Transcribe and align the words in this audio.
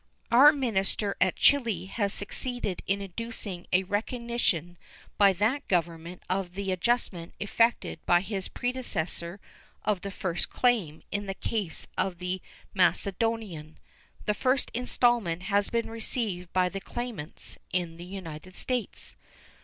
Our 0.31 0.51
minister 0.51 1.15
at 1.21 1.35
Chili 1.35 1.85
has 1.85 2.11
succeeded 2.11 2.81
in 2.87 3.03
inducing 3.03 3.67
a 3.71 3.83
recognition 3.83 4.79
by 5.19 5.31
that 5.33 5.67
Government 5.67 6.23
of 6.27 6.55
the 6.55 6.71
adjustment 6.71 7.35
effected 7.39 8.03
by 8.07 8.21
his 8.21 8.47
predecessor 8.47 9.39
of 9.85 10.01
the 10.01 10.09
first 10.09 10.49
claim 10.49 11.03
in 11.11 11.27
the 11.27 11.35
case 11.35 11.85
of 11.99 12.17
the 12.17 12.41
Macedonian. 12.73 13.77
The 14.25 14.33
first 14.33 14.71
installment 14.73 15.43
has 15.43 15.69
been 15.69 15.87
received 15.91 16.51
by 16.51 16.67
the 16.67 16.81
claimants 16.81 17.59
in 17.71 17.97
the 17.97 18.03
United 18.05 18.55
States. 18.55 19.15